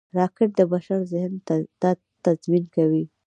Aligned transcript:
راکټ 0.17 0.49
د 0.59 0.61
بشر 0.71 0.99
ذهن 1.13 1.33
ته 1.83 1.89
تعظیم 2.23 2.65
کوي 2.75 3.03